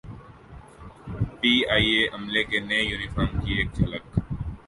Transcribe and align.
P 1.39 1.51
I 1.73 1.87
A 1.97 2.03
عملے 2.15 2.43
کے 2.49 2.57
نئے 2.67 2.81
یونیفارم 2.83 3.33
کی 3.41 3.51
ایک 3.57 3.69
جھلک 3.75 4.03